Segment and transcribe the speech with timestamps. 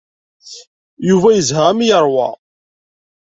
[1.09, 2.27] Yuba yezha armi ay yeṛwa.